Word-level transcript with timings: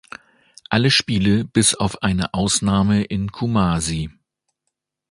Alle 0.71 0.89
Spiele 0.89 1.45
bis 1.45 1.75
auf 1.75 2.01
eine 2.01 2.33
Ausnahme 2.33 3.03
in 3.03 3.31
Kumasi. 3.31 4.09